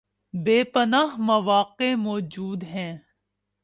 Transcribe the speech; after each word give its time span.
بے 0.33 0.57
پناہ 0.63 1.15
مواقع 1.19 1.93
موجود 1.97 2.63
ہیں 2.63 2.93